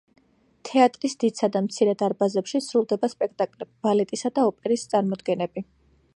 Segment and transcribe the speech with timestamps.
[0.69, 5.69] თეატრის დიდსა და მცირე დარბაზებში სრულდება სპექტაკლები, ბალეტისა და ოპერის წარმოდგენები.